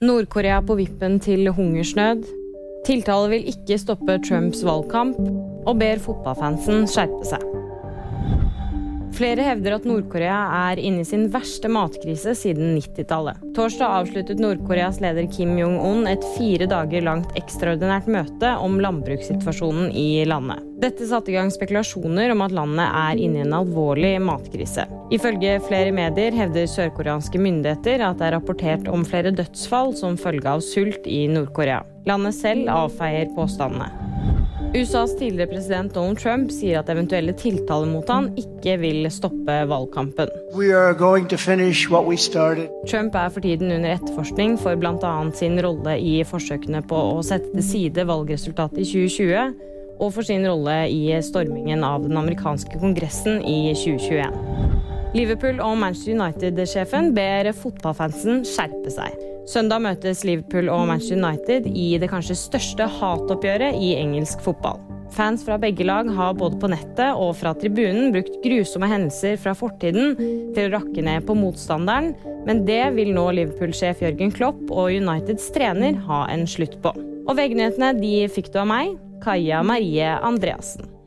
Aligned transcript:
Nord-Korea 0.00 0.62
på 0.64 0.78
vippen 0.78 1.18
til 1.20 1.50
hungersnød. 1.52 2.22
Tiltale 2.86 3.28
vil 3.28 3.48
ikke 3.52 3.76
stoppe 3.78 4.14
Trumps 4.24 4.62
valgkamp, 4.64 5.18
og 5.68 5.76
ber 5.82 6.00
fotballfansen 6.00 6.86
skjerpe 6.88 7.26
seg. 7.28 7.44
Flere 9.20 9.44
hevder 9.44 9.74
at 9.76 9.84
Nord-Korea 9.84 10.36
er 10.70 10.80
inne 10.80 11.02
i 11.02 11.04
sin 11.04 11.26
verste 11.28 11.68
matkrise 11.68 12.32
siden 12.38 12.70
90-tallet. 12.78 13.42
Torsdag 13.52 13.92
avsluttet 13.98 14.40
Nord-Koreas 14.40 15.02
leder 15.04 15.28
Kim 15.28 15.58
Jong-un 15.60 16.08
et 16.08 16.24
fire 16.38 16.64
dager 16.70 17.04
langt 17.04 17.36
ekstraordinært 17.36 18.08
møte 18.08 18.54
om 18.64 18.80
landbrukssituasjonen 18.80 19.92
i 19.92 20.24
landet. 20.24 20.64
Dette 20.80 21.04
satte 21.04 21.34
i 21.34 21.36
gang 21.36 21.52
spekulasjoner 21.52 22.32
om 22.32 22.46
at 22.46 22.56
landet 22.56 22.86
er 22.88 23.20
inne 23.20 23.42
i 23.42 23.44
en 23.44 23.58
alvorlig 23.60 24.16
matkrise. 24.24 24.88
Ifølge 25.12 25.58
flere 25.68 25.92
medier 25.92 26.40
hevder 26.40 26.70
sørkoreanske 26.72 27.44
myndigheter 27.44 28.00
at 28.00 28.22
det 28.22 28.30
er 28.30 28.38
rapportert 28.38 28.88
om 28.88 29.04
flere 29.04 29.36
dødsfall 29.36 29.92
som 30.00 30.16
følge 30.16 30.48
av 30.48 30.64
sult 30.64 31.04
i 31.04 31.26
Nord-Korea. 31.28 31.82
Landet 32.08 32.40
selv 32.40 32.72
avfeier 32.72 33.28
påstandene. 33.36 33.99
USAs 34.70 35.16
tidligere 35.18 35.50
president 35.50 35.94
Donald 35.94 36.18
Trump 36.22 36.50
sier 36.54 36.78
at 36.78 36.90
eventuelle 36.92 37.32
tiltaler 37.34 37.88
mot 37.90 38.06
han 38.12 38.28
ikke 38.38 38.76
vil 38.78 39.08
stoppe 39.10 39.56
valgkampen. 39.66 40.30
Trump 42.86 43.16
er 43.18 43.32
for 43.34 43.42
tiden 43.42 43.72
under 43.74 43.96
etterforskning 43.96 44.54
for 44.62 44.78
bl.a. 44.78 45.14
sin 45.34 45.58
rolle 45.64 45.96
i 45.98 46.20
forsøkene 46.22 46.84
på 46.86 47.00
å 47.16 47.18
sette 47.26 47.50
til 47.56 47.66
side 47.66 48.06
valgresultatet 48.06 48.84
i 48.84 48.86
2020, 48.92 49.66
og 49.98 50.14
for 50.14 50.30
sin 50.30 50.46
rolle 50.46 50.76
i 50.86 51.02
stormingen 51.18 51.82
av 51.84 52.06
den 52.06 52.14
amerikanske 52.22 52.78
kongressen 52.78 53.42
i 53.42 53.74
2021. 53.74 54.38
Liverpool 55.18 55.58
og 55.58 55.80
Manchester 55.82 56.14
United-sjefen 56.14 57.10
ber 57.18 57.50
fotballfansen 57.58 58.44
skjerpe 58.46 58.94
seg. 58.94 59.18
Søndag 59.50 59.82
møtes 59.82 60.20
Liverpool 60.22 60.68
og 60.70 60.84
Manchester 60.86 61.18
United 61.18 61.64
i 61.74 61.96
det 61.98 62.10
kanskje 62.12 62.36
største 62.38 62.86
hatoppgjøret 63.00 63.80
i 63.82 63.96
engelsk 63.98 64.44
fotball. 64.44 64.78
Fans 65.10 65.42
fra 65.42 65.56
begge 65.58 65.82
lag 65.88 66.06
har 66.14 66.36
både 66.38 66.60
på 66.62 66.70
nettet 66.70 67.18
og 67.18 67.32
fra 67.40 67.50
tribunen 67.58 68.12
brukt 68.14 68.36
grusomme 68.44 68.86
hendelser 68.92 69.34
fra 69.42 69.56
fortiden 69.58 70.14
til 70.54 70.68
å 70.68 70.76
rakke 70.76 71.02
ned 71.02 71.26
på 71.26 71.34
motstanderen, 71.34 72.12
men 72.46 72.62
det 72.68 72.84
vil 72.94 73.10
nå 73.16 73.26
Liverpool-sjef 73.40 74.04
Jørgen 74.04 74.30
Klopp 74.36 74.62
og 74.70 74.94
Uniteds 74.94 75.50
trener 75.56 75.98
ha 76.06 76.22
en 76.30 76.46
slutt 76.46 76.78
på. 76.84 76.94
Og 77.26 77.34
VG-nyhetene 77.34 77.96
de 77.98 78.14
fikk 78.30 78.54
du 78.54 78.62
av 78.62 78.70
meg, 78.70 78.94
Kaja 79.24 79.64
Marie 79.66 80.14
Andreassen. 80.30 80.99